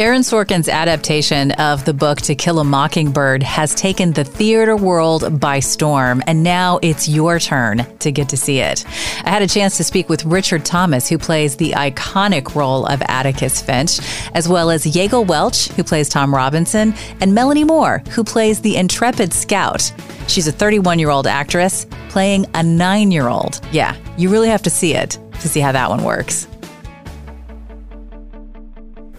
[0.00, 5.38] Aaron Sorkin's adaptation of the book To Kill a Mockingbird has taken the theater world
[5.38, 8.86] by storm, and now it's your turn to get to see it.
[9.26, 13.02] I had a chance to speak with Richard Thomas, who plays the iconic role of
[13.08, 14.00] Atticus Finch,
[14.32, 18.76] as well as Yaegel Welch, who plays Tom Robinson, and Melanie Moore, who plays the
[18.76, 19.92] intrepid scout.
[20.28, 23.60] She's a 31 year old actress playing a nine year old.
[23.70, 26.46] Yeah, you really have to see it to see how that one works.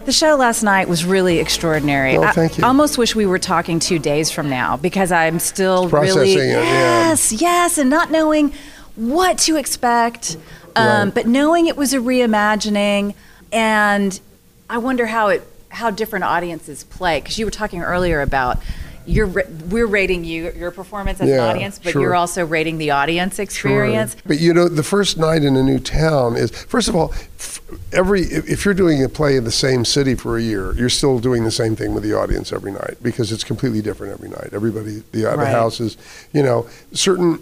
[0.04, 2.18] The show last night was really extraordinary.
[2.18, 2.64] Well, thank you.
[2.64, 6.38] I almost wish we were talking two days from now because I'm still really Processing
[6.38, 6.62] it, yeah.
[7.10, 8.52] yes, yes, and not knowing
[8.96, 10.36] what to expect,
[10.74, 11.14] um, Right.
[11.14, 13.14] but knowing it was a reimagining,
[13.52, 14.18] and
[14.68, 18.58] I wonder how it how different audiences play because you were talking earlier about.
[19.06, 19.26] You're,
[19.68, 22.02] we're rating you your performance as Yeah, an audience, but sure.
[22.02, 24.16] you're also rating the audience experience.
[24.26, 27.60] But you know, the first night in a new town is first of all, f-
[27.92, 31.18] every if you're doing a play in the same city for a year, you're still
[31.18, 34.50] doing the same thing with the audience every night because it's completely different every night.
[34.52, 35.48] Everybody, the, uh, the Right.
[35.50, 35.96] house is,
[36.32, 37.38] you know, certain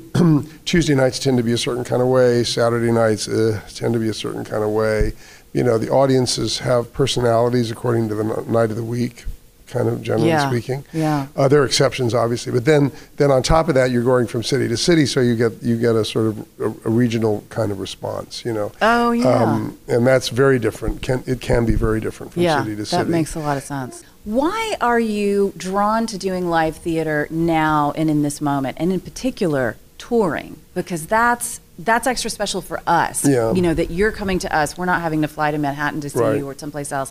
[0.64, 2.44] Tuesday nights tend to be a certain kind of way.
[2.44, 5.12] Saturday nights uh, tend to be a certain kind of way.
[5.52, 9.24] You know, the audiences have personalities according to the n- night of the week,
[9.70, 10.84] kind of generally Yeah, speaking.
[10.92, 11.28] yeah.
[11.36, 14.42] Uh, there are exceptions, obviously, but then then on top of that, you're going from
[14.42, 17.72] city to city, so you get you get a sort of a, a regional kind
[17.72, 18.72] of response, you know.
[18.82, 19.28] Oh, yeah.
[19.28, 21.02] Um, and that's very different.
[21.02, 23.02] Can it can be very different from yeah, city to city.
[23.04, 24.02] that makes a lot of sense.
[24.24, 29.00] Why are you drawn to doing live theater now and in this moment, and in
[29.00, 30.58] particular touring?
[30.74, 33.26] Because that's that's extra special for us.
[33.26, 33.52] Yeah.
[33.54, 34.76] You know that you're coming to us.
[34.76, 36.36] We're not having to fly to Manhattan to see Right.
[36.36, 37.10] you or someplace else.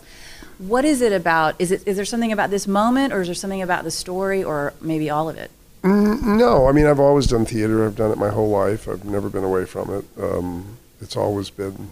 [0.60, 1.54] What is it about?
[1.58, 4.44] Is it is there something about this moment, or is there something about the story,
[4.44, 5.50] or maybe all of it?
[5.82, 7.86] Mm, no, I mean I've always done theater.
[7.86, 8.86] I've done it my whole life.
[8.86, 10.04] I've never been away from it.
[10.22, 11.88] Um, it's always been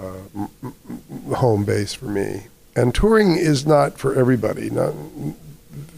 [0.00, 2.44] uh, m- m- home base for me.
[2.76, 4.70] And touring is not for everybody.
[4.70, 4.94] Not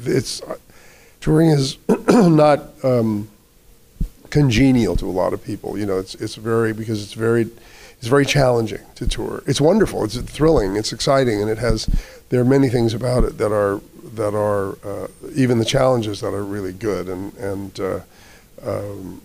[0.03, 0.41] it's
[1.20, 1.77] touring is
[2.08, 3.29] not um,
[4.30, 5.77] congenial to a lot of people.
[5.77, 7.51] You know, it's it's very because it's very
[7.98, 9.42] it's very challenging to tour.
[9.46, 10.05] It's wonderful.
[10.05, 10.77] It's thrilling.
[10.77, 11.86] It's exciting, and it has
[12.28, 13.80] there are many things about it that are
[14.14, 18.00] that are uh, even the challenges that are really good and and uh,
[18.62, 19.22] um,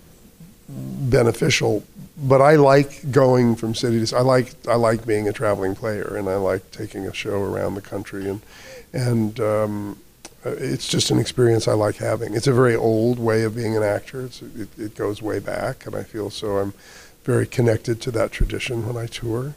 [0.67, 1.83] beneficial.
[2.21, 4.17] But I like going from city to.
[4.17, 7.75] I like I like being a traveling player, and I like taking a show around
[7.75, 8.41] the country, and
[8.93, 9.99] and um,
[10.45, 12.33] uh, it's just an experience I like having.
[12.33, 14.25] It's a very old way of being an actor.
[14.25, 16.73] It, it goes way back, and I feel so I'm
[17.29, 19.53] very connected to that tradition when I tour.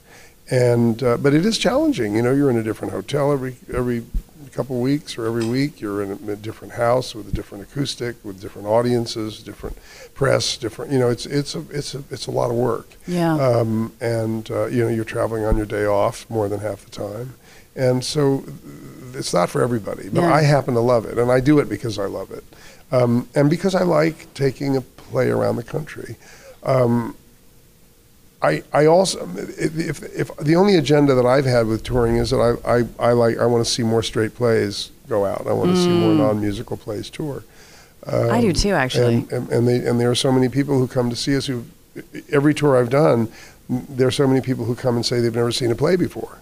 [0.50, 2.14] And uh, but it is challenging.
[2.16, 4.04] You know, you're in a different hotel every every
[4.52, 5.80] couple weeks or every week.
[5.80, 9.78] You're in a, a different house with a different acoustic, with different audiences, different
[10.12, 10.92] press, different.
[10.92, 12.88] You know, it's it's a it's a it's a lot of work.
[13.06, 13.34] Yeah.
[13.34, 16.90] Um, and uh, you know, you're traveling on your day off more than half the
[16.90, 17.34] time,
[17.74, 18.44] and so
[19.14, 20.10] it's not for everybody.
[20.10, 20.34] But Yeah.
[20.34, 22.44] I happen to love it, and I do it because I love it,
[22.90, 26.16] um, and because I like taking a play around the country.
[26.64, 27.16] Um,
[28.42, 32.30] I, I also if, if, if the only agenda that I've had with touring is
[32.30, 35.46] that I, I, I like I want to see more straight plays go out.
[35.46, 37.44] I want to see more non-musical plays tour.
[38.06, 39.14] I do too, actually.
[39.14, 41.46] And, and, and, they, and there are so many people who come to see us
[41.46, 41.64] who,
[42.30, 43.30] every tour I've done,
[43.68, 46.38] there are so many people who come and say they've never seen a play before.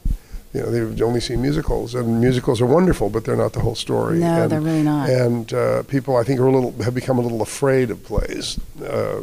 [0.55, 3.77] You know, they've only seen musicals, and musicals are wonderful, but they're not the whole
[3.77, 4.19] story.
[4.19, 5.09] No, and, they're really not.
[5.09, 8.59] And uh, people, I think, are a little have become a little afraid of plays,
[8.83, 9.23] uh,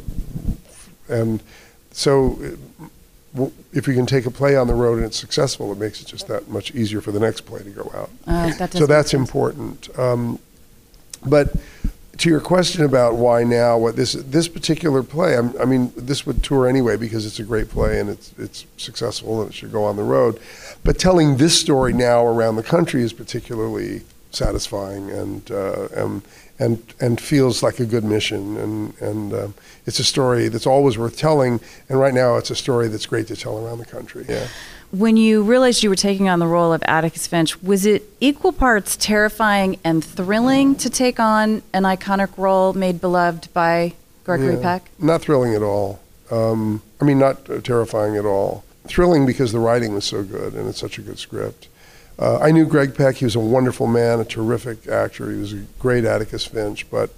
[1.09, 1.43] and
[1.97, 2.37] so.
[2.43, 3.45] uh,
[3.79, 6.07] If you can take a play on the road and it's successful, it makes it
[6.07, 9.13] just that much easier for the next play to go out Uh, that so that's
[9.13, 9.79] important.
[10.05, 10.39] Um,
[11.23, 11.47] but
[12.21, 16.25] to your question about why now, what this this particular play, I'm, I mean, this
[16.25, 19.71] would tour anyway because it's a great play and it's it's successful and it should
[19.71, 20.33] go on the road.
[20.83, 26.21] But telling this story now around the country is particularly satisfying and uh, and
[26.59, 29.53] and and feels like a good mission and and um,
[29.87, 31.59] it's a story that's always worth telling.
[31.89, 34.25] And right now, it's a story that's great to tell around the country.
[34.27, 34.47] Yeah.
[34.91, 38.51] When you realized you were taking on the role of Atticus Finch, was it equal
[38.53, 43.93] parts terrifying and thrilling to take on an iconic role made beloved by
[44.23, 44.61] Gregory Yeah.
[44.61, 44.89] Peck?
[44.99, 45.99] Not thrilling at all.
[46.31, 48.63] Um, I mean, not uh, terrifying at all.
[48.87, 51.67] Thrilling because the writing was so good and it's such a good script.
[52.19, 53.15] Uh, I knew Greg Peck.
[53.15, 55.31] He was a wonderful man, a terrific actor.
[55.31, 57.11] He was a great Atticus Finch, but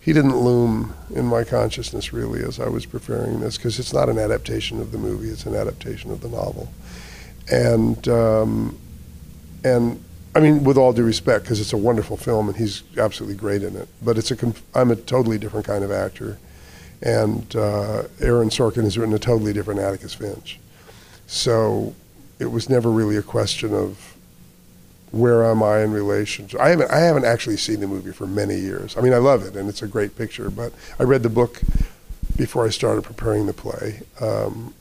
[0.00, 4.08] he didn't loom in my consciousness really as I was preparing this because it's not
[4.08, 6.68] an adaptation of the movie; it's an adaptation of the novel.
[7.50, 8.78] And um,
[9.64, 10.02] and
[10.36, 13.62] I mean, with all due respect, because it's a wonderful film and he's absolutely great
[13.62, 13.88] in it.
[14.02, 16.38] But it's a I'm a totally different kind of actor,
[17.02, 20.60] and uh, Aaron Sorkin has written a totally different Atticus Finch.
[21.26, 21.94] So
[22.38, 24.13] it was never really a question of
[25.14, 26.60] where am I in relation to?
[26.60, 28.96] I haven't I haven't actually seen the movie for many years.
[28.96, 31.62] I mean, I love it and it's a great picture, but I read the book
[32.36, 34.74] before I started preparing the play, um,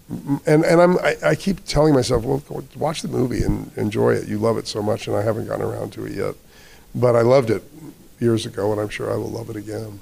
[0.45, 2.41] and and I'm I, I, keep telling myself, well,
[2.75, 4.27] watch the movie and enjoy it.
[4.27, 6.33] You love it so much, and I haven't gotten around to it yet,
[6.95, 7.63] but I loved it
[8.19, 9.99] years ago, and I'm sure I will love it again.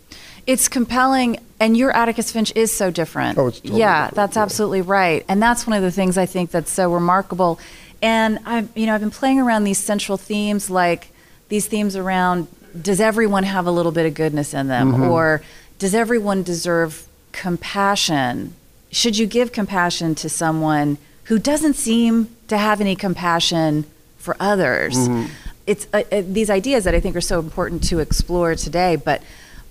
[0.48, 3.38] It's compelling, and your Atticus Finch is so different.
[3.38, 4.44] Oh, it's totally yeah, different, that's yeah.
[4.44, 7.60] absolutely right, and that's one of the things I think that's so remarkable.
[8.02, 11.10] And I've you know I've been playing around these central themes, like
[11.50, 12.48] these themes around
[12.82, 15.04] does everyone have a little bit of goodness in them, Mm-hmm.
[15.04, 15.42] or
[15.78, 18.54] does everyone deserve compassion?
[18.92, 23.86] Should you give compassion to someone who doesn't seem to have any compassion
[24.18, 24.96] for others?
[24.96, 25.26] Mm-hmm.
[25.68, 29.22] It's uh, uh, these ideas that I think are so important to explore today, but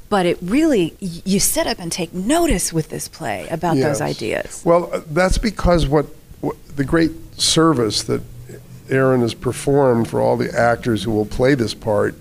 [0.09, 4.63] but it really you sit up and take notice with this play about those ideas.
[4.65, 6.07] Well, uh, that's because what
[6.77, 8.23] the great service that
[8.89, 12.15] Aaron has performed for all the actors who will play this part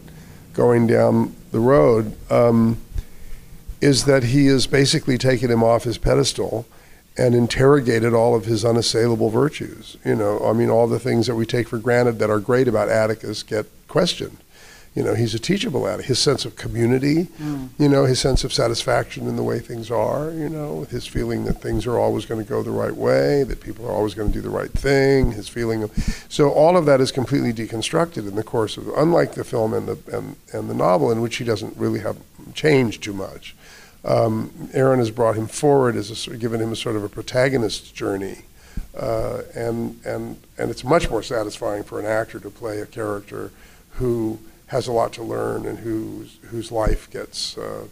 [0.53, 2.77] going down the road um,
[3.81, 6.65] is that he has basically taken him off his pedestal
[7.17, 9.97] and interrogated all of his unassailable virtues.
[10.05, 12.67] You know, I mean, all the things that we take for granted that are great
[12.67, 14.37] about Atticus get questioned.
[14.95, 16.07] You know, he's a teachable Atticus.
[16.07, 17.27] His sense of community,
[17.77, 21.05] you know, his sense of satisfaction in the way things are, you know, with his
[21.05, 24.13] feeling that things are always going to go the right way, that people are always
[24.13, 25.91] going to do the right thing, his feeling of.
[26.27, 29.87] So all of that is completely deconstructed in the course of, unlike the film and
[29.87, 32.17] the, and, and the novel, in which he doesn't really have
[32.53, 33.55] changed too much.
[34.03, 37.09] Um, Aaron has brought him forward as a, sort- given him a sort of a
[37.09, 38.45] protagonist journey,
[38.97, 43.51] uh, and and and it's much more satisfying for an actor to play a character
[43.91, 44.39] who
[44.69, 47.85] has a lot to learn and whose whose life gets uh,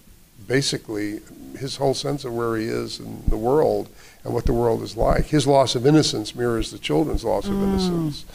[0.48, 1.20] basically
[1.58, 3.90] his whole sense of where he is in the world
[4.24, 5.26] and what the world is like.
[5.26, 8.26] His loss of innocence mirrors the children's loss of innocence.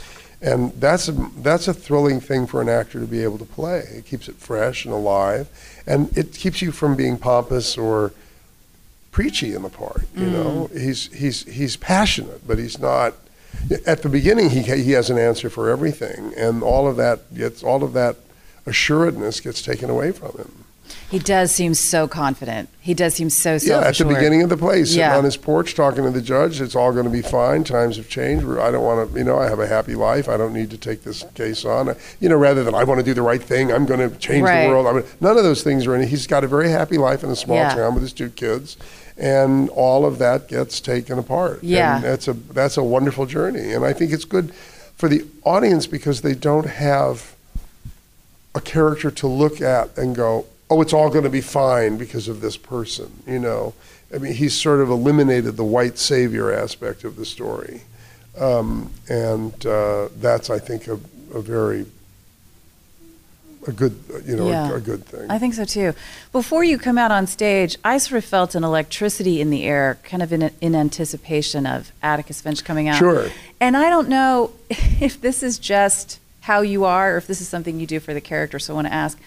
[0.40, 3.84] And that's a, that's a thrilling thing for an actor to be able to play.
[3.92, 5.48] It keeps it fresh and alive,
[5.86, 8.12] and it keeps you from being pompous or
[9.12, 10.02] preachy in the part.
[10.16, 13.14] You know, he's he's he's passionate, but he's not.
[13.86, 17.62] At the beginning, he he has an answer for everything, and all of that gets
[17.62, 18.16] all of that
[18.66, 20.64] assuredness gets taken away from him.
[21.10, 22.68] He does seem so confident.
[22.80, 25.16] He does seem so self Yeah, at the beginning of the play, sitting Yeah.
[25.16, 27.64] on his porch talking to the judge, it's all going to be fine.
[27.64, 28.44] Times have changed.
[28.46, 30.28] I don't want to, you know, I have a happy life.
[30.28, 31.94] I don't need to take this case on.
[32.20, 34.42] You know, rather than I want to do the right thing, I'm going to change
[34.44, 34.64] Right.
[34.64, 34.86] the world.
[34.86, 36.06] I mean, none of those things are in.
[36.06, 37.74] He's got a very happy life in a small Yeah.
[37.74, 38.76] town with his two kids,
[39.16, 41.60] and all of that gets taken apart.
[41.62, 41.96] Yeah.
[41.96, 44.52] and that's a that's a wonderful journey, and I think it's good
[44.96, 47.32] for the audience because they don't have
[48.54, 52.28] a character to look at and go, oh, it's all going to be fine because
[52.28, 53.10] of this person.
[53.26, 53.74] You know,
[54.14, 57.82] I mean, he's sort of eliminated the white savior aspect of the story,
[58.38, 60.98] um, and uh, that's, I think, a,
[61.34, 61.86] a very
[63.66, 63.96] a good,
[64.26, 64.70] you know, Yeah.
[64.72, 65.30] a, a good thing.
[65.30, 65.94] I think so too.
[66.32, 69.98] Before you come out on stage, I sort of felt an electricity in the air,
[70.02, 72.98] kind of in, in anticipation of Atticus Finch coming out.
[72.98, 73.28] Sure.
[73.60, 77.48] And I don't know if this is just how you are or if this is
[77.48, 79.18] something you do for the character, so I want to ask.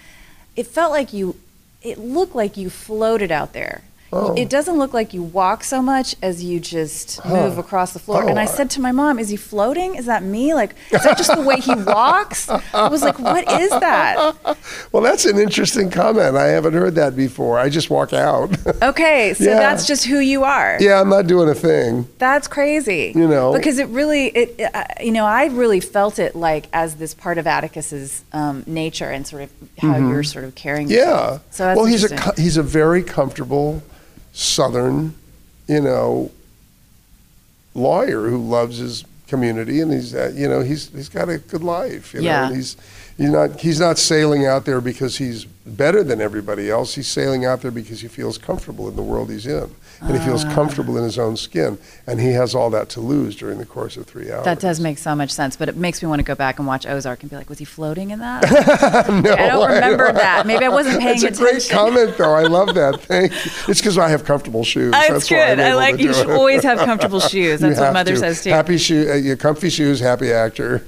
[0.55, 1.35] It felt like you,
[1.81, 3.83] it looked like you floated out there.
[4.13, 4.33] Oh.
[4.35, 7.29] It doesn't look like you walk so much as you just Huh.
[7.47, 8.23] move across the floor.
[8.23, 9.95] Oh, and I I- said to my mom, Is he floating?
[9.95, 10.53] Is that me?
[10.53, 12.47] Like, is that just the way he walks?
[12.49, 14.35] I was like, What is that?
[14.91, 16.37] well, that's an interesting comment.
[16.37, 17.57] I haven't heard that before.
[17.59, 18.55] I just walk out.
[18.81, 19.57] Okay, so Yeah.
[19.59, 20.77] that's just who you are.
[20.79, 22.07] yeah, I'm not doing a thing.
[22.19, 23.11] That's crazy.
[23.15, 23.53] You know.
[23.53, 27.37] because it really, it, uh, you know, I really felt it like as this part
[27.37, 29.49] of Atticus's um, nature and sort of
[29.79, 30.87] how you're sort of carrying.
[30.87, 30.95] Mm-hmm.
[30.97, 31.21] Yeah.
[31.31, 31.41] yourself.
[31.51, 33.81] So that's well, he's a he's a very comfortable
[34.35, 35.15] Southern,
[35.67, 36.29] you know,
[37.73, 41.63] lawyer who loves his community, and he's uh, you know he's he's got a good
[41.63, 42.13] life.
[42.13, 42.41] You Yeah.
[42.41, 42.77] know, and he's
[43.17, 46.95] he's not he's not sailing out there because he's better than everybody else.
[46.95, 49.69] He's sailing out there because he feels comfortable in the world he's in,
[50.01, 50.53] and he feels Ah.
[50.53, 53.97] comfortable in his own skin, and he has all that to lose during the course
[53.97, 54.45] of three hours.
[54.45, 56.67] That does make so much sense, but it makes me want to go back and
[56.67, 58.43] watch Ozark and be like, was he floating in that?
[59.09, 60.45] no, I don't remember that.
[60.45, 61.45] Maybe I wasn't paying It's a attention.
[61.45, 62.33] great comment, though.
[62.33, 63.01] I love that.
[63.01, 63.51] Thank you.
[63.67, 64.91] It's because I have comfortable shoes.
[64.91, 65.59] That's I'm good.
[65.59, 66.35] I like you should it.
[66.35, 67.59] always have comfortable shoes.
[67.61, 68.17] That's what mother to.
[68.19, 68.49] says too.
[68.51, 70.85] Happy shoe, uh, your comfy shoes, happy actor.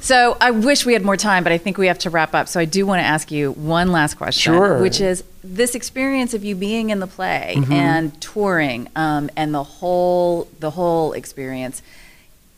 [0.00, 2.48] So I wish we had more time, but I think we have to wrap up.
[2.48, 4.80] So I do want to ask you one last question, Sure.
[4.80, 7.72] which is this experience of you being in the play Mm-hmm.
[7.72, 11.82] and touring, um, and the whole the whole experience.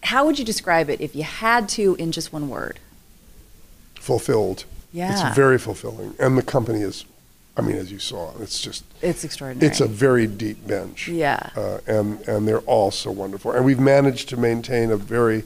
[0.04, 2.80] How would you describe it if you had to in just one word?
[3.94, 4.64] Fulfilled.
[4.92, 7.04] Yeah, It's very fulfilling, and the company is.
[7.54, 8.82] I mean, as you saw, it's just.
[9.02, 9.70] It's extraordinary.
[9.70, 11.06] It's a very deep bench.
[11.08, 11.50] yeah.
[11.54, 13.52] uh, and and they're all so wonderful.
[13.52, 15.44] And we've managed to maintain a very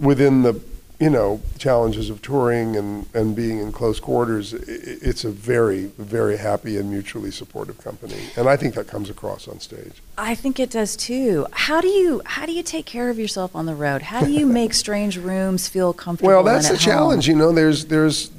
[0.00, 0.54] within the
[1.02, 6.36] you know, challenges of touring and, and being in close quarters, it's a very, very
[6.36, 8.28] happy and mutually supportive company.
[8.36, 9.94] And I think that comes across on stage.
[10.16, 11.48] I think it does too.
[11.50, 14.02] How do you how do you take care of yourself on the road?
[14.02, 16.28] How do you make strange rooms feel comfortable?
[16.28, 17.26] Well, that's the challenge.
[17.26, 18.30] You know, there's there's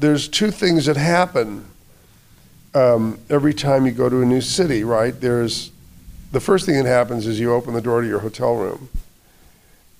[0.00, 1.66] there's two things that happen
[2.74, 4.84] um, every time you go to a new city.
[4.84, 5.20] Right?
[5.20, 5.70] There's
[6.32, 8.88] the first thing that happens is you open the door to your hotel room,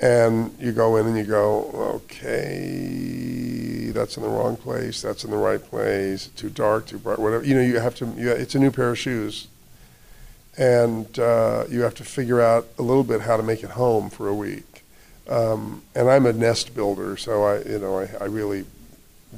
[0.01, 5.01] and you go in and you go, okay, that's in the wrong place.
[5.01, 6.29] That's in the right place.
[6.37, 7.45] Too dark, too bright, whatever.
[7.45, 8.07] You know, you have to.
[8.17, 9.49] You, it's a new pair of shoes.
[10.59, 14.09] And uh, you have to figure out a little bit how to make it home
[14.09, 14.85] for a week.
[15.29, 18.65] Um, and I'm a nest builder, so I, you know, I, I really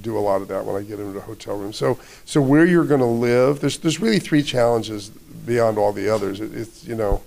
[0.00, 1.72] do a lot of that when I get into a hotel room.
[1.72, 6.08] So, so where you're going to live, there's there's really three challenges beyond all the
[6.08, 6.40] others.
[6.40, 7.22] It, it's you know,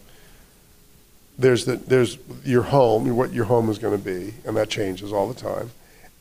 [1.38, 5.12] there's the there's your home, what your home is going to be, and that changes
[5.12, 5.72] all the time.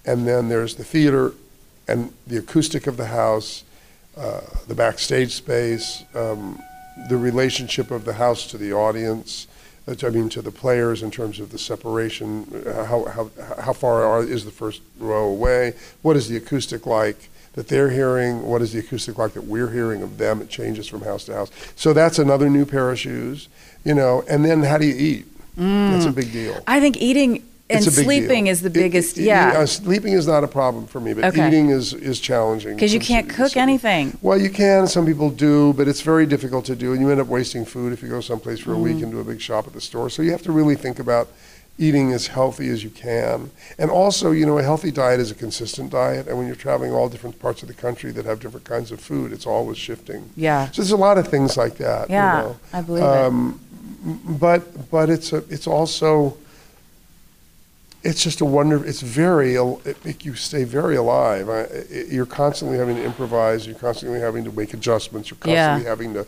[0.06, 1.32] And then there's the theater,
[1.86, 3.64] and the acoustic of the house,
[4.16, 6.58] uh, the backstage space, um,
[7.08, 9.46] the relationship of the house to the audience.
[9.86, 12.46] uh, I mean, to the players in terms of the separation.
[12.66, 15.74] uh, How how how far are, is the first row away?
[16.02, 17.28] What is the acoustic like?
[17.54, 20.40] That they're hearing, what is the acoustic like that we're hearing of them?
[20.40, 21.50] It changes from house to house.
[21.74, 23.48] So that's another new pair of shoes,
[23.84, 24.22] you know.
[24.28, 25.26] And then how do you eat?
[25.56, 26.62] That's a big deal.
[26.68, 28.52] I think eating and It's a big sleeping deal.
[28.52, 29.16] is the biggest.
[29.18, 31.46] it- yeah, uh, sleeping is not a problem for me, but Okay.
[31.48, 34.16] eating is is challenging because you can't cook anything.
[34.22, 34.86] Well, you can.
[34.88, 37.92] Some people do, but it's very difficult to do, and you end up wasting food
[37.92, 40.08] if you go someplace for a week and do a big shop at the store.
[40.10, 41.28] So you have to really think about
[41.80, 45.34] eating as healthy as you can, and also, you know, a healthy diet is a
[45.34, 46.28] consistent diet.
[46.28, 49.00] And when you're traveling all different parts of the country that have different kinds of
[49.00, 50.28] food, it's always shifting.
[50.36, 50.70] Yeah.
[50.70, 52.10] So there's a lot of things like that.
[52.10, 52.56] Yeah, you know.
[52.74, 53.60] I believe Um,
[54.38, 56.36] but but it's a it's also
[58.02, 58.84] it's just a wonder.
[58.84, 61.48] It's very it make you stay very alive.
[61.48, 63.66] I, it, you're constantly having to improvise.
[63.66, 65.30] You're constantly having to make adjustments.
[65.30, 65.78] You're Yeah.
[65.78, 66.26] constantly having to.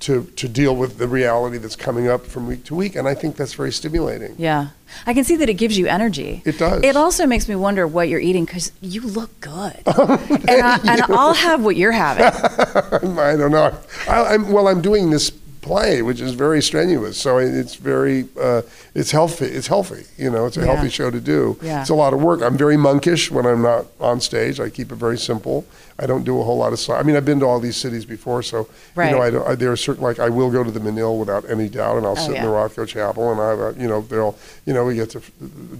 [0.00, 3.14] To, to deal with the reality that's coming up from week to week, and I
[3.14, 4.36] think that's very stimulating.
[4.38, 4.68] Yeah,
[5.06, 6.40] I can see that it gives you energy.
[6.44, 6.84] It does.
[6.84, 11.02] It also makes me wonder what you're eating because you look good, and, I, and
[11.08, 12.26] I'll have what you're having.
[13.18, 13.76] I don't know.
[14.08, 18.62] I, I'm, well, I'm doing this play, which is very strenuous, so it's very uh,
[18.94, 19.46] it's healthy.
[19.46, 20.04] It's healthy.
[20.16, 20.66] You know, it's a Yeah.
[20.74, 21.56] healthy show to do.
[21.62, 21.80] Yeah.
[21.80, 22.42] It's a lot of work.
[22.42, 24.60] I'm very monkish when I'm not on stage.
[24.60, 25.64] I keep it very simple.
[26.00, 26.78] I don't do a whole lot of.
[26.78, 29.10] si- I mean, I've been to all these cities before, so Right.
[29.10, 31.18] you know, I, don't, I there are certain like I will go to the Menil
[31.18, 33.88] without any doubt, and I'll Oh, sit in the Rothko Chapel, and I have, you
[33.88, 35.20] know, they'll, you know, we get to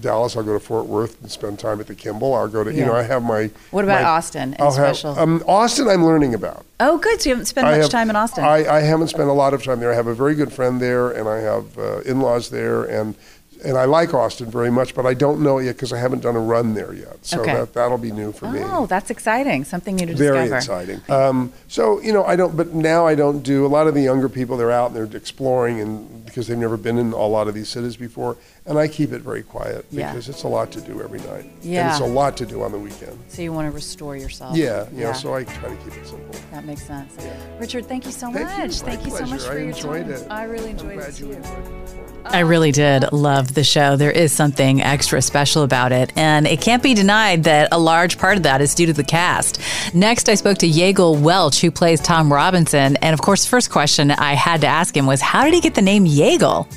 [0.01, 0.35] Dallas.
[0.35, 2.37] I'll go to Fort Worth and spend time at the Kimbell.
[2.37, 3.49] I'll go to, you know, I have my.
[3.71, 5.17] What about my- Austin I'll have- special?
[5.17, 6.65] um, Austin, I'm learning about.
[6.81, 7.21] oh, good.
[7.21, 8.43] So you haven't spent I much have- time in Austin.
[8.43, 9.91] I, I haven't spent a lot of time there.
[9.91, 13.13] I have a very good friend there, and I have uh, in-laws there, and
[13.63, 16.21] and I like Austin very much, but I don't know it yet because I haven't
[16.21, 17.17] done a run there yet.
[17.25, 17.53] So Okay.
[17.53, 18.61] that that'll be new for me.
[18.63, 19.63] oh, that's exciting.
[19.65, 20.83] Something new to Very discover.
[20.83, 21.13] Very exciting.
[21.15, 22.55] Um, so you know, I don't.
[22.55, 23.65] But now I don't do.
[23.65, 26.77] A lot of the younger people, they're out and they're exploring, and because they've never
[26.77, 30.11] been in a lot of these cities before, and I keep it very quiet Yeah.
[30.11, 31.81] because it's a lot to do every night, Yeah.
[31.81, 33.17] and it's a lot to do on the weekend.
[33.29, 34.55] So you want to restore yourself.
[34.55, 36.39] Yeah, you know, so I try to keep it simple.
[36.51, 37.13] that makes sense.
[37.19, 37.33] Yeah.
[37.59, 38.57] Richard, thank you so Thank much.
[38.57, 38.85] you.
[38.85, 40.13] My Thank you so much for I your enjoyed time.
[40.13, 40.27] it.
[40.29, 41.31] I really I'm enjoyed it you too.
[41.33, 42.25] enjoyed it.
[42.25, 43.95] I really did love the show.
[43.95, 48.17] There is something extra special about it, and it can't be denied that a large
[48.17, 49.59] part of that is due to the cast.
[49.93, 54.11] Next, I spoke to Yaegel Welch, who plays Tom Robinson, and of course, first question
[54.11, 56.67] I had to ask him was, "How did he get the name Yaegel?"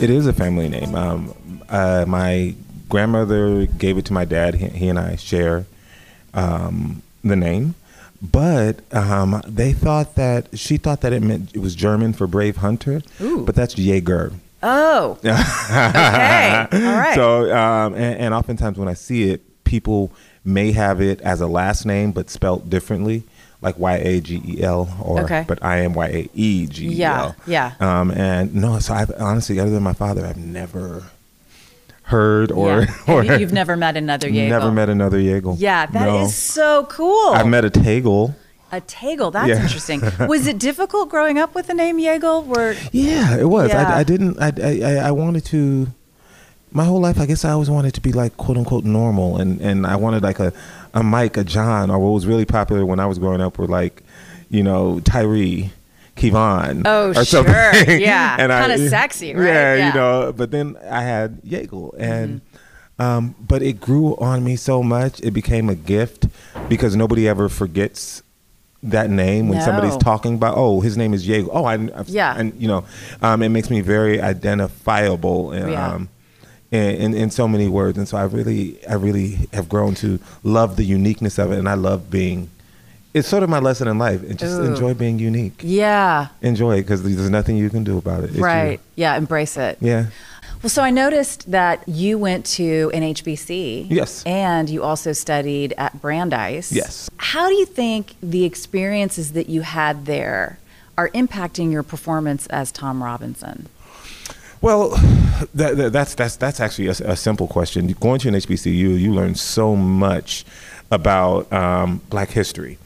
[0.00, 0.94] It is a family name.
[0.94, 1.34] Um,
[1.68, 2.54] uh, my
[2.88, 4.54] grandmother gave it to my dad.
[4.54, 5.66] He, he and I share
[6.34, 7.74] um, the name,
[8.22, 12.58] but um, they thought that she thought that it meant it was German for brave
[12.58, 13.44] hunter, Ooh.
[13.44, 14.32] but that's Jaeger.
[14.62, 15.30] Oh, okay.
[16.72, 17.14] All right.
[17.14, 20.10] So, um, and, and oftentimes when I see it, people
[20.44, 23.22] may have it as a last name but spelt differently,
[23.60, 25.44] like Y A G E L, or Okay.
[25.46, 27.36] but I am Y A E G E L.
[27.46, 31.04] Yeah, Um, and no, so I've honestly, other than my father, I've never
[32.02, 32.94] heard or, yeah.
[33.08, 34.48] or you, have never met another Yaegel.
[34.48, 35.56] never met another Yaegel.
[35.58, 36.28] Yeah, that is No.
[36.28, 37.32] so cool.
[37.34, 38.34] I've met a Tegel.
[38.70, 39.30] A Tegel.
[39.30, 39.62] That's Yeah.
[39.62, 40.00] interesting.
[40.28, 42.42] Was it difficult growing up with the name Yaegel?
[42.42, 43.70] Where Yeah, it was.
[43.70, 43.88] Yeah.
[43.88, 44.38] I, I didn't.
[44.40, 45.88] I, I I wanted to.
[46.70, 49.58] My whole life, I guess I always wanted to be like quote unquote normal, and
[49.60, 50.52] and I wanted like a
[50.92, 53.66] a Mike, a John, or what was really popular when I was growing up were
[53.66, 54.02] like,
[54.50, 55.72] you know, Tyree.
[56.16, 57.24] Kevon Oh, or sure.
[57.44, 58.00] something.
[58.00, 58.34] Yeah.
[58.40, 59.44] And I- Kinda sexy, right?
[59.46, 59.88] Yeah, Yeah.
[59.88, 60.32] you know.
[60.32, 63.02] But then I had Yaegel, and Mm-hmm.
[63.02, 65.20] um, but it grew on me so much.
[65.20, 66.26] It became a gift
[66.68, 68.24] because nobody ever forgets
[68.82, 70.54] that name when somebody's talking about.
[70.56, 71.50] Oh, his name is Yaegel.
[71.52, 72.34] Oh, I, I've, Yeah.
[72.36, 72.84] and you know,
[73.22, 75.94] um, it makes me very identifiable, and Yeah.
[75.94, 76.08] um,
[76.70, 77.96] in, in, in so many words.
[77.98, 81.68] And so I really, I really have grown to love the uniqueness of it, and
[81.68, 82.50] I love being.
[83.14, 84.64] It's sort of my lesson in life, and just Ooh.
[84.64, 85.60] enjoy being unique.
[85.64, 86.28] Yeah.
[86.42, 88.26] Enjoy it because there's nothing you can do about it.
[88.30, 88.44] It's you.
[88.44, 88.80] right.
[88.96, 89.16] Yeah.
[89.16, 89.78] Embrace it.
[89.80, 90.06] Yeah.
[90.62, 93.86] Well, so I noticed that you went to an HBC.
[93.88, 94.24] Yes.
[94.24, 96.72] And you also studied at Brandeis.
[96.72, 97.08] Yes.
[97.16, 100.58] How do you think the experiences that you had there
[100.96, 103.68] are impacting your performance as Tom Robinson?
[104.60, 104.90] Well,
[105.54, 107.86] that, that, that's that's that's actually a, a, simple question.
[108.00, 110.44] Going to an HBCU, you learn so much
[110.90, 112.78] about um, Black history.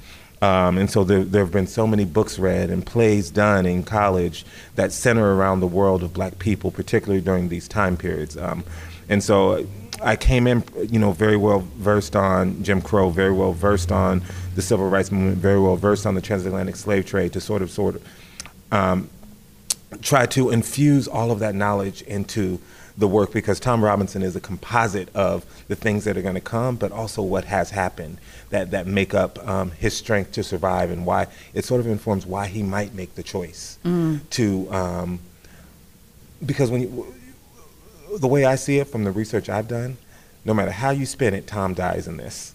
[0.43, 3.85] Um, and so there, there have been so many books read and plays done in
[3.85, 4.45] college
[4.75, 8.37] that center around the world of black people, particularly during these time periods.
[8.37, 8.65] Um,
[9.09, 9.65] and so
[10.03, 14.23] I came in, you know, very well versed on Jim Crow, very well versed on
[14.57, 17.71] the civil rights movement, very well versed on the transatlantic slave trade to sort of,
[17.71, 18.09] sort of
[18.73, 19.09] um,
[20.01, 22.59] try to infuse all of that knowledge into
[22.97, 26.41] the work because Tom Robinson is a composite of the things that are going to
[26.43, 28.19] come, but also what has happened
[28.51, 32.27] that, that make up um, his strength to survive and why it sort of informs
[32.27, 34.21] why he might make the choice Mm.
[34.31, 34.73] to.
[34.73, 35.21] Um,
[36.45, 37.15] because when you,
[38.19, 39.97] the way I see it from the research I've done,
[40.45, 42.53] no matter how you spin it, Tom dies in this.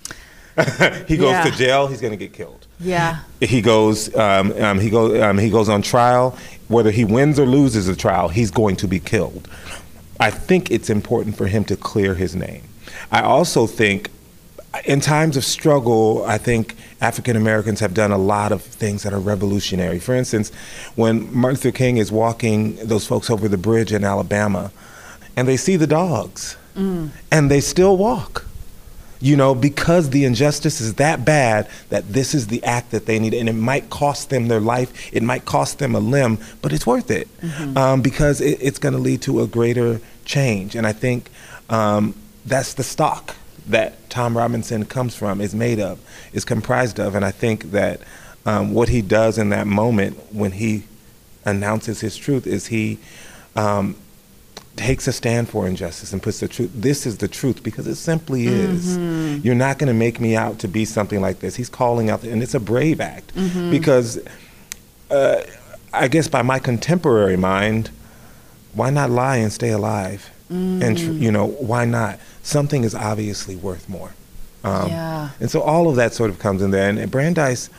[1.08, 1.44] he goes Yeah.
[1.46, 3.20] to jail, he's going to get killed Yeah.
[3.40, 6.36] he goes um, um, he goes um, he goes on trial
[6.68, 9.48] whether he wins or loses the trial he's going to be killed
[10.20, 12.64] i think it's important for him to clear his name.
[13.12, 14.10] I also think
[14.86, 19.14] in times of struggle i think african americans have done a lot of things that
[19.14, 20.00] are revolutionary.
[20.00, 20.52] For instance
[20.96, 24.72] when martin luther king is walking those folks over the bridge in alabama
[25.36, 27.10] and they see the dogs mm.
[27.32, 28.47] and they still walk
[29.20, 33.20] you know, because the injustice is that bad that this is the act that they
[33.20, 36.74] need, and it might cost them their life, it might cost them a limb, but
[36.74, 37.28] it's worth it
[37.76, 40.76] um, because it, it's going to lead to a greater change.
[40.76, 41.30] And I think
[41.70, 43.36] um, that's the stock
[43.68, 46.00] that Tom Robinson comes from, is made of,
[46.34, 48.02] is comprised of, and I think that
[48.46, 50.84] um, what he does in that moment when he
[51.46, 53.00] announces his truth is he.
[54.78, 56.72] Takes a stand for injustice and puts the truth.
[56.74, 58.96] This is the truth because it simply is.
[59.44, 61.56] You're not going to make me out to be something like this.
[61.56, 63.34] He's calling out, and it's a brave act
[63.72, 64.20] because
[65.10, 65.42] uh,
[65.94, 67.90] I guess by my contemporary mind,
[68.74, 70.30] why not lie and stay alive?
[70.50, 72.20] And tr- you know, why not?
[72.44, 74.14] Something is obviously worth more.
[74.64, 75.30] Um, Yeah.
[75.40, 76.88] And so all of that sort of comes in there.
[76.88, 77.70] And, and Brandeis,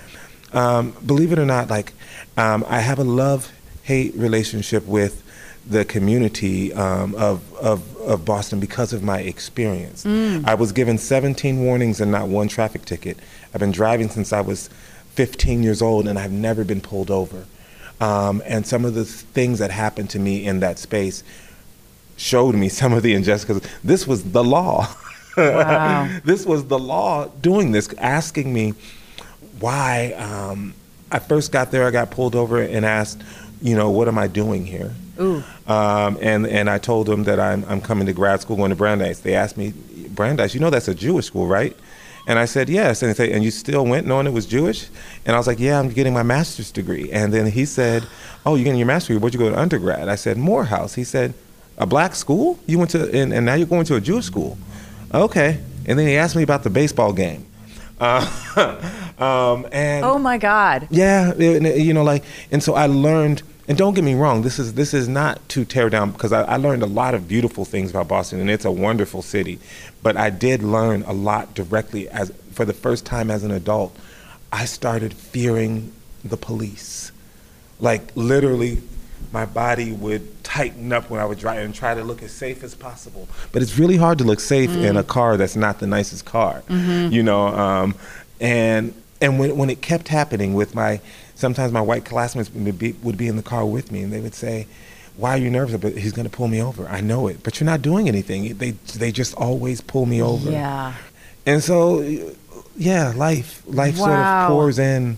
[0.53, 1.93] um, believe it or not, like
[2.37, 3.53] um, I have a love
[3.85, 5.23] hate relationship with
[5.69, 10.07] the community um, of, of, of Boston because of my experience.
[10.07, 13.19] I was given 17 warnings and not one traffic ticket.
[13.53, 14.71] I've been driving since I was
[15.15, 17.45] 15 years old and I've never been pulled over.
[18.01, 21.23] Um, and some of the things that happened to me in that space
[22.17, 24.89] showed me some of the injustice because this was the law.
[25.37, 26.19] Wow.
[26.25, 28.75] this was the law doing this, asking me
[29.61, 30.13] why.
[30.15, 30.75] Um,
[31.13, 33.23] I first got there, I got pulled over and asked,
[33.63, 34.93] you know, what am I doing here?
[35.21, 35.43] Ooh.
[35.67, 38.77] Um, and and I told them that I'm I'm coming to grad school, going to
[38.77, 39.21] Brandeis.
[39.21, 39.73] They asked me,
[40.11, 41.77] Brandeis, you know that's a Jewish school, right?
[42.27, 43.03] And I said yes.
[43.03, 44.89] And they said, and you still went knowing it was Jewish?
[45.25, 47.11] And I was like, yeah, I'm getting my master's degree.
[47.11, 48.07] And then he said,
[48.45, 49.23] oh, you're getting your master's degree.
[49.23, 50.11] Where'd you go to undergrad?
[50.11, 50.93] I said Morehouse.
[50.93, 51.33] He said,
[51.79, 52.59] a black school?
[52.67, 54.59] You went to, and, and now you're going to a Jewish school.
[55.15, 55.59] Okay.
[55.87, 57.47] And then he asked me about the baseball game.
[57.99, 58.21] Uh,
[59.19, 60.87] um, and Oh my God.
[60.91, 63.43] yeah, you know, like, and so I learned.
[63.69, 66.43] And don't get me wrong, this is this is not to tear down because I,
[66.43, 69.59] I learned a lot of beautiful things about Boston, and it's a wonderful city.
[70.03, 73.95] But I did learn a lot directly as for the first time as an adult.
[74.51, 75.93] I started fearing
[76.25, 77.13] the police,
[77.79, 78.81] like literally,
[79.33, 82.65] my body would tighten up when I would drive and try to look as safe
[82.65, 83.29] as possible.
[83.53, 86.63] But it's really hard to look safe in a car that's not the nicest car,
[86.71, 87.49] you know.
[87.49, 87.95] Um,
[88.41, 91.01] and and when when it kept happening with my,
[91.39, 94.21] sometimes my white classmates would be would be in the car with me, and they
[94.21, 94.67] would say,
[95.17, 96.87] "Why are you nervous?" But he's going to pull me over.
[96.89, 98.59] I know it, but you're not doing anything.
[98.59, 100.51] They they just always pull me over.
[100.51, 100.95] Yeah.
[101.47, 102.03] And so,
[102.77, 105.17] yeah, life life sort of pours in,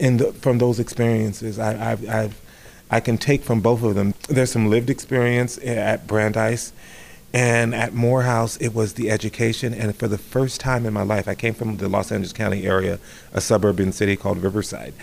[0.00, 1.58] in the, from those experiences.
[1.58, 2.40] I, I've, I've
[2.90, 4.14] I can take from both of them.
[4.28, 6.72] There's some lived experience at Brandeis,
[7.32, 9.72] and at Morehouse it was the education.
[9.72, 12.64] And for the first time in my life, I came from the Los Angeles County
[12.64, 12.98] area,
[13.32, 14.94] a suburban city called Riverside,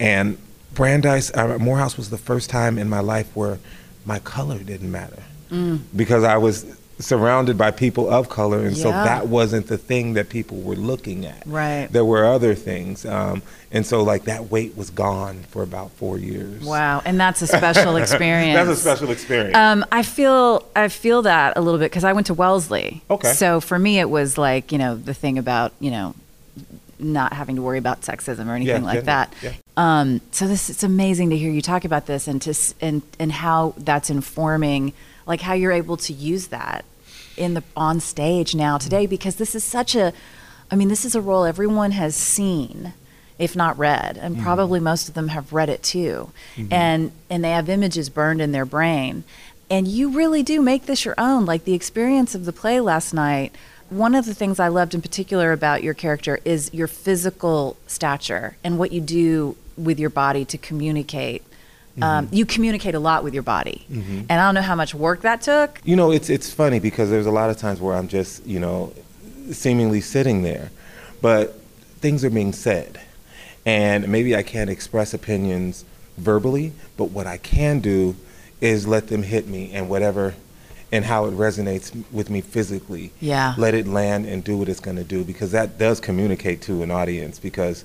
[0.00, 0.38] and
[0.74, 3.58] Brandeis uh, Morehouse was the first time in my life where
[4.04, 5.22] my color didn't matter
[5.94, 6.66] because I was
[7.00, 11.24] surrounded by people of color, and so that wasn't the thing that people were looking
[11.24, 11.42] at.
[11.46, 11.88] Right.
[11.90, 16.18] There were other things, um, and so like that weight was gone for about four
[16.18, 16.62] years.
[16.64, 18.54] Wow, and that's a special experience.
[18.54, 19.56] That's a special experience.
[19.56, 23.02] Um, I feel I feel that a little bit because I went to Wellesley.
[23.10, 23.32] Okay.
[23.32, 26.14] So for me, it was like you know the thing about you know
[26.98, 29.34] not having to worry about sexism or anything like yeah, that.
[29.78, 33.30] Um, so this it's amazing to hear you talk about this and to and and
[33.30, 34.92] how that's informing
[35.24, 36.84] like how you're able to use that
[37.36, 40.12] in the on stage now today because this is such a
[40.68, 42.92] I mean this is a role everyone has seen
[43.38, 46.32] if not read and probably most of them have read it too.
[46.72, 49.22] And and they have images burned in their brain.
[49.70, 51.44] And you really do make this your own.
[51.44, 53.54] Like the experience of the play last night
[53.90, 58.56] one of the things I loved in particular about your character is your physical stature
[58.62, 61.42] and what you do with your body to communicate.
[62.00, 65.22] Um, you communicate a lot with your body, and I don't know how much work
[65.22, 65.80] that took.
[65.84, 68.60] You know, it's it's funny because there's a lot of times where I'm just, you
[68.60, 68.92] know,
[69.50, 70.70] seemingly sitting there,
[71.20, 71.60] but
[71.98, 73.00] things are being said,
[73.66, 75.84] and maybe I can't express opinions
[76.16, 78.14] verbally, but what I can do
[78.60, 80.34] is let them hit me and whatever
[80.90, 83.12] and how it resonates with me physically.
[83.20, 83.54] Yeah.
[83.58, 86.82] Let it land and do what it's going to do because that does communicate to
[86.82, 87.84] an audience because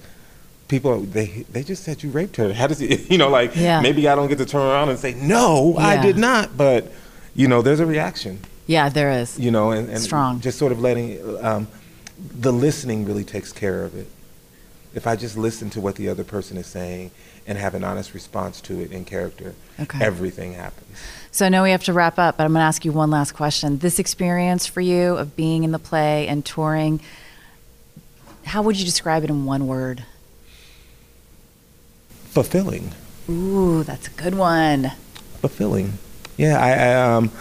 [0.73, 2.51] people they they just said you raped her.
[2.53, 3.79] How does it you know like Yeah.
[3.81, 6.91] maybe I don't get to turn around and say no, I did not, but
[7.35, 9.37] you know there's a reaction, Yeah, there is.
[9.39, 10.41] you know, and, and Strong.
[10.41, 11.07] just sort of letting
[11.45, 11.67] um,
[12.47, 14.07] the listening really takes care of it.
[14.95, 17.11] If I just listen to what the other person is saying
[17.47, 19.99] and have an honest response to it in character, Okay.
[20.03, 20.97] everything happens.
[21.31, 23.09] So I know we have to wrap up, but I'm going to ask you one
[23.11, 23.79] last question.
[23.79, 26.99] This experience for you of being in the play and touring,
[28.45, 30.05] how would you describe it in one word?
[32.33, 32.91] Fulfilling.
[33.29, 34.91] Ooh, that's a good one.
[35.39, 35.93] fulfilling.
[36.35, 37.31] Yeah, I, I um,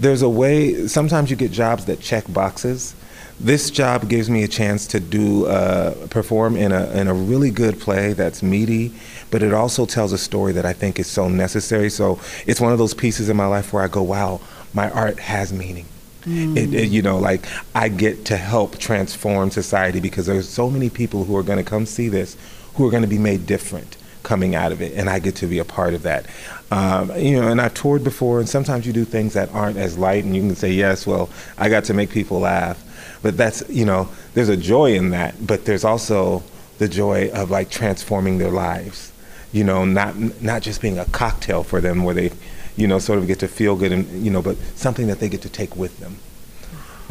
[0.00, 0.88] there's a way.
[0.88, 2.94] Sometimes you get jobs that check boxes.
[3.38, 7.50] This job gives me a chance to do uh, perform in a in a really
[7.50, 8.92] good play that's meaty,
[9.30, 11.88] but it also tells a story that I think is so necessary.
[11.88, 14.40] So it's one of those pieces in my life where I go, wow,
[14.74, 15.86] my art has meaning.
[16.26, 20.90] It, it- you know, like I get to help transform society because there's so many
[20.90, 22.36] people who are going to come see this,
[22.74, 25.46] who are going to be made different coming out of it, and I get to
[25.46, 26.26] be a part of that.
[26.70, 29.98] Um, you know, and I've toured before, and sometimes you do things that aren't as
[29.98, 31.28] light, and you can say, yes, well,
[31.58, 32.82] I got to make people laugh,
[33.22, 36.42] but that's you know, there's a joy in that, but there's also
[36.78, 39.12] the joy of like transforming their lives.
[39.52, 42.32] You know, not not just being a cocktail for them where they,
[42.76, 45.28] you know, sort of get to feel good and you know, but something that they
[45.28, 46.16] get to take with them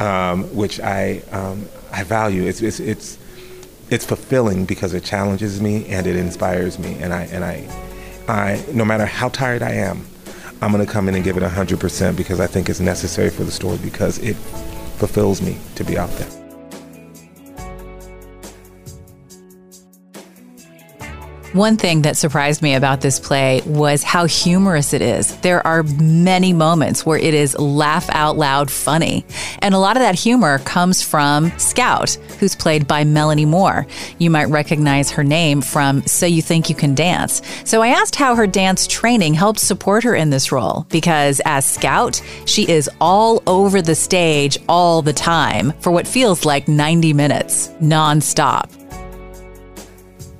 [0.00, 2.44] um, which I um, I value.
[2.44, 3.18] It's, it's it's
[3.90, 7.68] it's fulfilling because it challenges me and it inspires me, and I and I
[8.28, 10.06] I no matter how tired I am,
[10.62, 13.44] I'm gonna come in and give it hundred percent because I think it's necessary for
[13.44, 14.36] the story because it
[14.96, 16.40] fulfills me to be out there.
[21.52, 25.36] One thing that surprised me about this play was how humorous it is.
[25.38, 29.26] There are many moments where it is laugh out loud funny.
[29.58, 33.86] And a lot of that humor comes from Scout, who's played by Melanie Moore.
[34.18, 37.42] You might recognize her name from So You Think You Can Dance.
[37.64, 41.64] So I asked how her dance training helped support her in this role because as
[41.64, 47.12] Scout, she is all over the stage all the time for what feels like 90
[47.12, 48.68] minutes nonstop.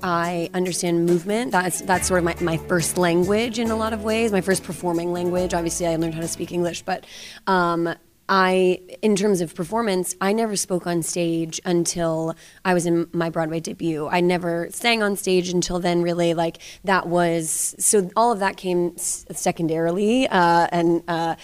[0.03, 1.53] I understand movement.
[1.53, 4.33] That's that's sort of my, my first language in a lot of ways.
[4.33, 5.53] My first performing language.
[5.53, 7.05] Obviously, I learned how to speak English, but
[7.47, 7.95] um,
[8.31, 13.29] I, in terms of performance, I never spoke on stage until I was in my
[13.29, 14.07] Broadway debut.
[14.07, 16.03] I never sang on stage until then.
[16.03, 18.09] Really, like that was so.
[18.14, 21.03] All of that came secondarily, uh, and.
[21.09, 21.35] Uh,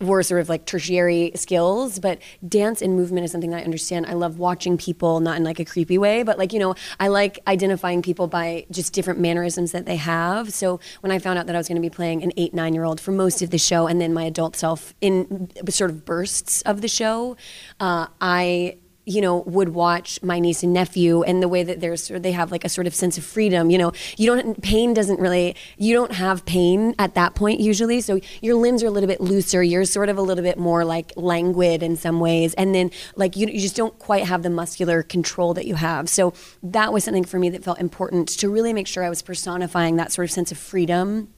[0.00, 4.06] were sort of like tertiary skills, but dance and movement is something that I understand.
[4.06, 7.08] I love watching people, not in like a creepy way, but like, you know, I
[7.08, 10.52] like identifying people by just different mannerisms that they have.
[10.52, 12.74] So when I found out that I was going to be playing an eight, nine
[12.74, 16.04] year old for most of the show and then my adult self in sort of
[16.04, 17.36] bursts of the show,
[17.80, 18.76] uh, I
[19.06, 22.50] you know, would watch my niece and nephew and the way that there's they have
[22.50, 23.70] like a sort of sense of freedom.
[23.70, 28.00] You know, you don't pain doesn't really you don't have pain at that point usually.
[28.00, 29.62] So your limbs are a little bit looser.
[29.62, 33.36] You're sort of a little bit more like languid in some ways, and then like
[33.36, 36.08] you you just don't quite have the muscular control that you have.
[36.08, 39.22] So that was something for me that felt important to really make sure I was
[39.22, 41.28] personifying that sort of sense of freedom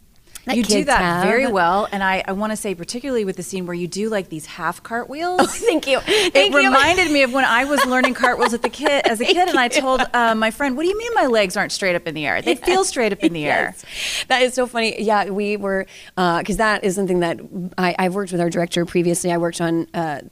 [0.48, 1.24] that you do that have.
[1.24, 4.08] very well, and I, I want to say particularly with the scene where you do
[4.08, 5.28] like these half cartwheels.
[5.40, 6.00] Oh, thank you.
[6.06, 6.56] it you.
[6.56, 9.58] reminded me of when I was learning cartwools at the kid as a kid, and
[9.58, 12.14] I told uh, my friend, "What do you mean my legs aren't straight up in
[12.14, 12.42] the air?
[12.42, 13.74] They feel straight up in the air."
[14.28, 15.02] That is so funny.
[15.02, 17.40] Yeah, we were because that is something that
[17.76, 19.32] I, I've worked with our director previously.
[19.32, 20.22] I worked on uh,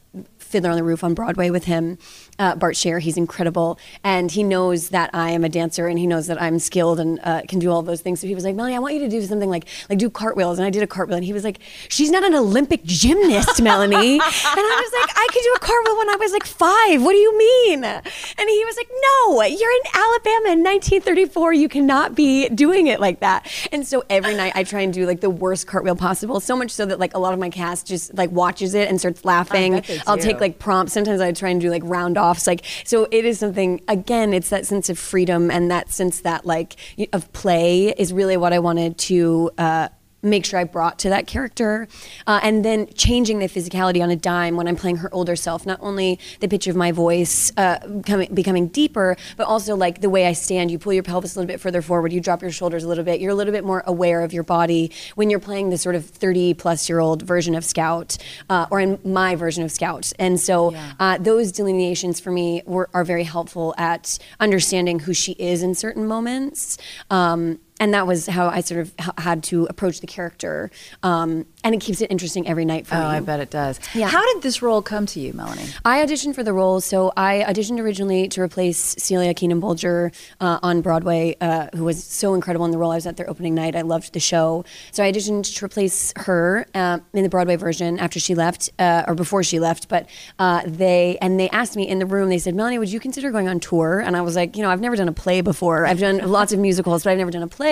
[0.47, 1.99] Fiddler on the Roof on Broadway with him,
[2.39, 2.99] uh, Bart Sher.
[2.99, 6.59] He's incredible, and he knows that I am a dancer, and he knows that I'm
[6.59, 8.21] skilled and uh, can do all those things.
[8.21, 10.59] So he was like, "Melanie, I want you to do something like like do cartwheels,"
[10.59, 14.15] and I did a cartwheel, and he was like, "She's not an Olympic gymnast, Melanie,"
[14.15, 17.03] and I was like, "I could do a cartwheel when I was like five.
[17.03, 21.53] What do you mean?" And he was like, "No, you're in Alabama in 1934.
[21.55, 25.07] You cannot be doing it like that." And so every night I try and do
[25.07, 27.87] like the worst cartwheel possible, so much so that like a lot of my cast
[27.87, 29.83] just like watches it and starts laughing.
[30.07, 30.29] I'll do.
[30.37, 30.93] Take like prompts.
[30.93, 32.47] Sometimes I try and do like round offs.
[32.47, 33.81] Like so, it is something.
[33.89, 36.77] Again, it's that sense of freedom and that sense that like
[37.13, 39.51] of play is really what I wanted to.
[39.59, 39.89] Uh,
[40.27, 41.87] Make sure I brought to that character,
[42.27, 45.65] uh, and then changing the physicality on a dime when I'm playing her older self.
[45.65, 50.11] Not only the pitch of my voice uh, coming, becoming deeper, but also like the
[50.11, 50.71] way I stand.
[50.71, 52.13] You pull your pelvis a little bit further forward.
[52.13, 53.21] You drop your shoulders a little bit.
[53.21, 56.05] You're a little bit more aware of your body when you're playing the sort of
[56.05, 58.19] 30 plus year old version of Scout,
[58.51, 60.13] uh, or in my version of Scout.
[60.19, 65.33] And so uh, those delineations for me were, are very helpful at understanding who she
[65.33, 66.79] is in certain moments.
[67.11, 70.71] Um, and that was how I sort of h- had to approach the character.
[71.03, 73.05] Um, and it keeps it interesting every night for Oh, me.
[73.05, 73.81] Oh, I bet it does.
[73.95, 74.09] Yeah.
[74.09, 75.67] How did this role come to you, Melanie?
[75.85, 80.59] I auditioned for the role, so I auditioned originally to replace Celia Keenan Bolger uh,
[80.63, 82.93] on Broadway, uh, who was so incredible in the role.
[82.93, 83.75] I was at their opening night.
[83.77, 87.99] I loved the show, so I auditioned to replace her uh, in the Broadway version
[87.99, 89.89] after she left, uh, or before she left.
[89.89, 90.09] But
[90.39, 92.29] uh, they and they asked me in the room.
[92.29, 94.71] They said, "Melanie, would you consider going on tour?" And I was like, "You know,
[94.71, 95.85] I've never done a play before.
[95.85, 97.66] I've done lots of musicals, but I've never done a play.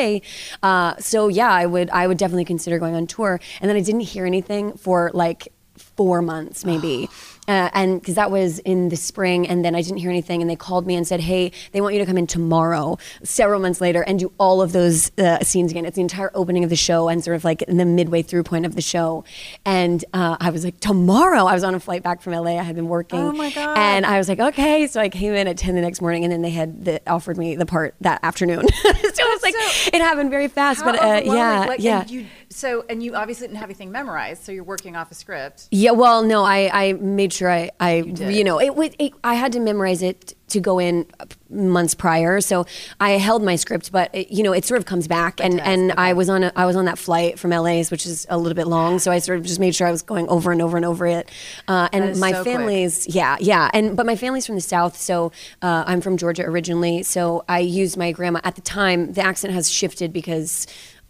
[0.62, 3.80] Uh, so yeah, I would I would definitely consider going on tour." And then I
[3.80, 5.48] didn't hear anything for like
[5.96, 7.08] four months maybe.
[7.46, 10.48] Uh, and because that was in the spring and then i didn't hear anything and
[10.48, 12.96] they called me and said hey they want you to come in tomorrow.
[13.22, 15.84] Several months later and do all of those uh, scenes again.
[15.84, 18.44] It's the entire opening of the show and sort of like in the midway through
[18.44, 19.24] point of the show.
[19.66, 21.44] And uh, i was like tomorrow?
[21.44, 23.20] I was on a flight back from la i had been working.
[23.20, 23.76] Oh, my God.
[23.76, 24.86] and i was like okay.
[24.86, 27.36] So i came in at 10 the next morning and then they had the, offered
[27.36, 28.64] me the part that afternoon.
[29.12, 32.04] So was like so- it happened very fast but uh, yeah yeah.
[32.06, 35.66] you, so, and you obviously didn't have anything memorized, so you're working off a script.
[35.72, 38.46] Yeah, well, no, I, I made sure I, I you, did.
[38.46, 41.04] know, it, it, I had to memorize it to go in
[41.50, 42.40] months prior.
[42.40, 42.64] So
[43.00, 45.40] I held my script, but it, you know, it sort of comes back.
[45.40, 45.92] And, and.
[45.96, 48.54] I was on a, I was on that flight from LA's, which is a little
[48.54, 49.00] bit long.
[49.00, 51.06] So I sort of just made sure I was going over and over and over
[51.06, 51.30] it.
[51.66, 52.54] Uh, and my so quick.
[52.54, 53.70] family's, yeah, yeah.
[53.74, 54.96] And, but my family's from the South.
[54.96, 57.02] So uh, I'm from Georgia originally.
[57.02, 60.66] So I used my grandma at the time, the accent has shifted because,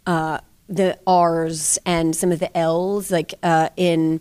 [0.07, 4.21] uh, the R's and some of the L's, like uh, in,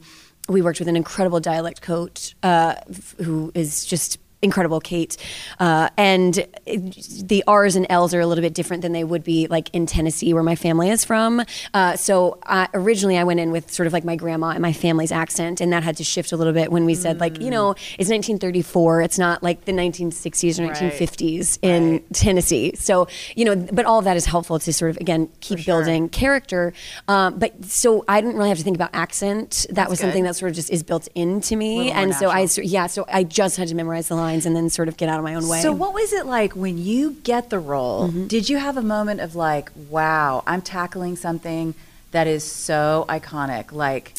[0.50, 2.76] we worked with an incredible dialect coach uh,
[3.24, 5.18] who is just incredible, Kate.
[5.60, 9.24] Uh, and it- the R's and L's are a little bit different than they would
[9.24, 11.42] be like in Tennessee, where my family is from.
[11.74, 14.74] Uh, so I, originally, I went in with sort of like my grandma and my
[14.74, 17.50] family's accent, and that had to shift a little bit when we said like, you
[17.50, 19.02] know, it's 1934.
[19.02, 20.74] It's not like the 1960s or Right.
[20.76, 22.74] 1950s in Tennessee.
[22.76, 26.10] So you know, but all of that is helpful to sort of again keep building
[26.10, 26.74] character.
[27.08, 29.66] Um, but so I didn't really have to think about accent.
[29.72, 30.06] That was good.
[30.06, 32.48] something that sort of just is built into me, and so I natural.
[32.48, 35.10] so- yeah, so I just had to memorize the lines and then sort of get
[35.10, 35.62] out of my own way.
[35.62, 38.10] So, what was it like when you get the role?
[38.10, 38.28] Mm-hmm.
[38.28, 41.74] Did you have a moment of like, wow, I'm tackling something
[42.12, 44.14] that is so iconic, like,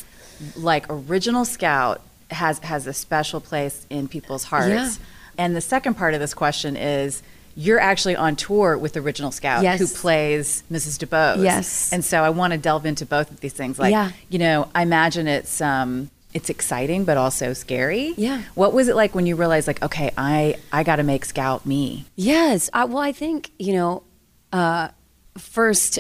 [0.57, 2.01] like original Scout
[2.31, 4.69] has has a special place in people's hearts.
[4.69, 4.91] Yeah.
[5.37, 7.23] And the second part of this question is.
[7.57, 9.79] You're actually on tour with Original Scout, Yes.
[9.79, 10.99] who plays Mrs.
[10.99, 11.41] Dubose.
[11.45, 11.93] Yes.
[11.93, 13.79] and so I want to delve into both of these things.
[13.79, 14.11] Like, Yeah.
[14.29, 18.13] you know, I imagine it's um, it's exciting, but also scary.
[18.17, 18.43] Yeah.
[18.55, 21.65] What was it like when you realized, like, okay, I I got to make Scout
[21.65, 22.05] me?
[22.17, 22.69] Yes.
[22.73, 24.03] I, well, I think, you know,
[24.53, 24.89] uh,
[25.37, 25.99] first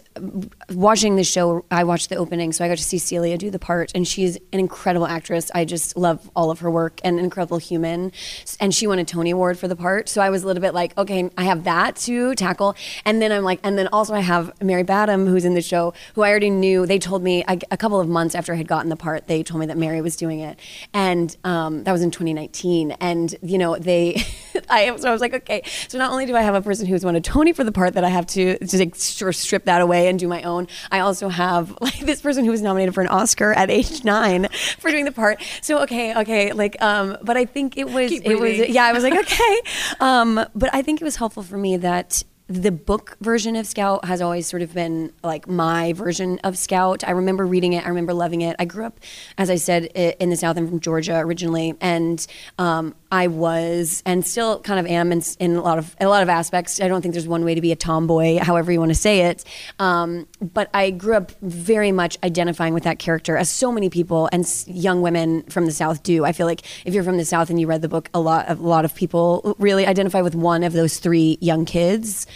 [0.70, 3.58] watching the show, I watched the opening, so I got to see Celia do the
[3.58, 5.50] part, and she's an incredible actress.
[5.54, 8.12] I just love all of her work and an incredible human.
[8.60, 10.72] And she won a Tony Award for the part, so I was a little bit
[10.72, 12.76] like, okay, I have that to tackle.
[13.04, 15.94] And then I'm like, and then also I have Mary Badham, who's in the show,
[16.14, 16.86] who I already knew.
[16.86, 19.42] They told me a, a couple of months after I had gotten the part, they
[19.42, 20.58] told me that Mary was doing it,
[20.92, 22.92] and um, that was in 2019.
[22.92, 24.22] And you know, they,
[24.70, 27.04] I so I was like, okay, so not only do I have a person who's
[27.04, 28.94] won a Tony for the part that I have to to like,
[29.24, 32.44] sort of strip that away and do my own, I also have like this person
[32.44, 35.42] who was nominated for an Oscar at age nine for doing the part.
[35.62, 38.92] So okay, okay, like, um, but I think it was Keep it was yeah, I
[38.92, 39.60] was like okay,
[40.00, 44.04] um, but I think it was helpful for me that the book version of Scout
[44.04, 47.02] has always sort of been like my version of Scout.
[47.02, 47.86] I remember reading it.
[47.86, 48.54] I remember loving it.
[48.58, 49.00] I grew up,
[49.38, 50.58] as I said, in the South.
[50.58, 52.24] I'm from Georgia originally, and
[52.58, 56.24] um, I was and still kind of am in, in a lot of a lot
[56.24, 56.80] of aspects.
[56.80, 59.20] I don't think there's one way to be a tomboy, however you want to say
[59.26, 59.44] it.
[59.78, 64.28] Um, but I grew up very much identifying with that character, as so many people
[64.32, 66.24] and young women from the South do.
[66.24, 68.48] I feel like if you're from the South and you read the book, a lot
[68.48, 72.26] of a lot of people really identify with one of those three young kids.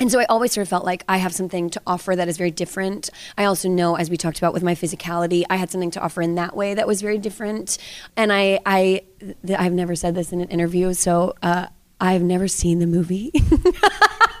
[0.00, 2.36] And so I always sort of felt like I have something to offer that is
[2.36, 3.10] very different.
[3.38, 6.20] I also know, as we talked about with my physicality, I had something to offer
[6.20, 7.78] in that way that was very different.
[8.16, 9.02] And I, I,
[9.46, 11.66] th- I've never said this in an interview, so uh,
[12.00, 13.32] I've never seen the movie.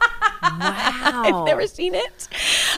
[0.44, 1.22] Wow.
[1.40, 2.28] I've never seen it.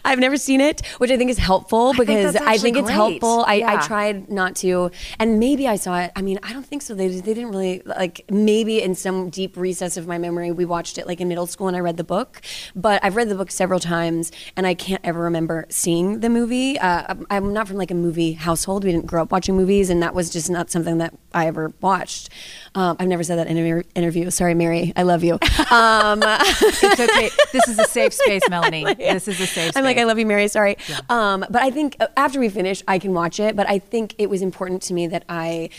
[0.05, 2.89] I've never seen it, which I think is helpful think because that's I think, it's
[2.91, 3.45] helpful.
[3.47, 6.13] I, I tried not to, and maybe I saw it.
[6.15, 6.95] I mean, I don't think so.
[6.95, 8.25] They, they didn't really like.
[8.31, 11.69] Maybe in some deep recess of my memory, we watched it like in middle school,
[11.69, 12.41] and I read the book.
[12.75, 16.79] But I've read the book several times, and I can't ever remember seeing the movie.
[16.79, 18.85] Uh, I'm- I'm not from like a movie household.
[18.85, 21.73] We didn't grow up watching movies, and that was just not something that I ever
[21.81, 22.29] watched.
[22.75, 24.31] Um, I've never said that in an interview.
[24.31, 24.93] Sorry, Mary.
[24.97, 25.39] I love you.
[25.69, 27.31] Um, it's okay.
[27.57, 28.85] This is a safe space, Melanie.
[28.95, 29.77] This is a safe space.
[29.77, 30.47] I'm like, I love you, Mary.
[30.49, 30.77] Sorry.
[31.09, 33.57] Um, but I think uh, after we finish, I can watch it.
[33.57, 35.71] But I think it was important to me that I,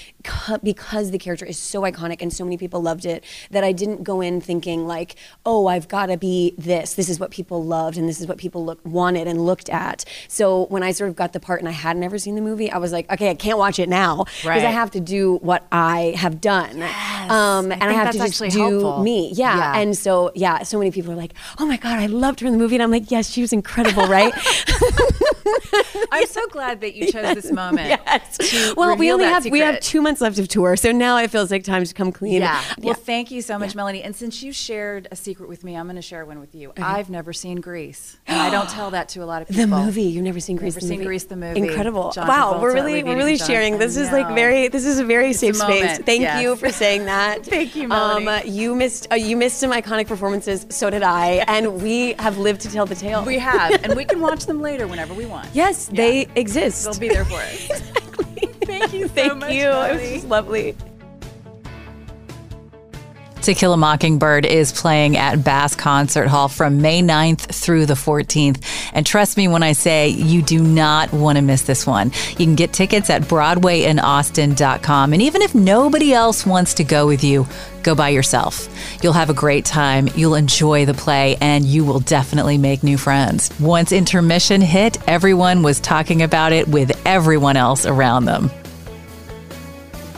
[0.64, 4.04] because the character is so iconic and so many people loved it, that I didn't
[4.04, 6.94] go in thinking like, oh, I've got to be this.
[6.96, 10.04] This is what people loved and this is what people look, wanted and looked at.
[10.28, 12.72] So when I sort of got the part and I had never seen the movie,
[12.72, 14.66] I was like, okay, I can't watch it now because Right.
[14.66, 16.82] I have to do what I have done.
[16.82, 19.04] Um, and I, think have that's to just do helpful.
[19.04, 19.32] me.
[19.34, 19.58] Yeah.
[19.58, 19.80] Yeah.
[19.80, 22.54] And so, yeah, so many people are like, oh my God, I loved her in
[22.54, 22.76] the movie.
[22.76, 24.34] And I'm like, yes, she was incredible, right?
[26.12, 27.90] I'm so glad that you chose this moment.
[27.90, 28.74] yes.
[28.76, 31.52] Well, we only have we have two months left of tour, so now it feels
[31.52, 32.42] like time to come clean.
[32.42, 32.62] Yeah.
[32.80, 34.04] Well, thank you so much, Melanie.
[34.04, 36.74] And since you shared a secret with me, I'm going to share one with you.
[36.78, 39.64] I've never seen Grease, and I don't tell that to a lot of people.
[39.64, 40.04] The movie.
[40.04, 40.76] You've never seen Grease.
[40.76, 41.08] Never the seen movie.
[41.08, 41.60] Grease the movie.
[41.60, 42.14] Incredible.
[42.16, 43.78] Wow, we're really we're really sharing.
[43.78, 46.00] This is like very this is a very It's a safe space.
[46.00, 46.42] Thank yes.
[46.42, 47.46] you for saying that.
[47.58, 48.28] Thank you, Melanie.
[48.28, 50.66] Um, you missed uh, you missed some iconic performances.
[50.70, 53.26] So did I, and we have lived to tell the tale.
[53.26, 55.48] We have, and we can watch them later whenever we want.
[55.54, 55.96] Yes, Yeah.
[56.04, 56.84] they exist.
[56.86, 57.70] They'll be there for us.
[57.70, 58.48] exactly.
[58.66, 59.08] Thank you.
[59.08, 59.68] so Thank much, you.
[59.70, 60.76] It was just lovely.
[63.48, 67.94] To Kill a Mockingbird is playing at Bass Concert Hall from May 9th through the
[67.94, 68.62] 14th.
[68.92, 72.12] And trust me when I say you do not want to miss this one.
[72.32, 75.14] You can get tickets at BroadwayInAustin.com.
[75.14, 77.48] And even if nobody else wants to go with you,
[77.84, 78.68] go by yourself.
[79.02, 82.98] You'll have a great time, you'll enjoy the play, and you will definitely make new
[82.98, 83.58] friends.
[83.62, 88.52] Once intermission hit, everyone was talking about it with everyone else around them.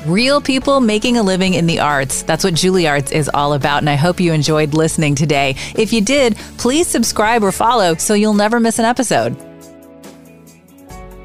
[0.05, 2.23] Real people making a living in the arts.
[2.23, 5.55] That's what Juilliards is all about, and I hope you enjoyed listening today.
[5.75, 9.35] If you did, please subscribe or follow so you'll never miss an episode.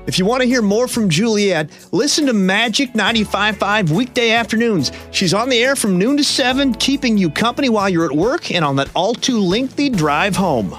[0.08, 4.90] If you want to hear more from Juliet, listen to Magic 95.5 weekday afternoons.
[5.12, 8.50] She's on the air from noon to 7, keeping you company while you're at work
[8.50, 10.76] and on that all too lengthy drive home.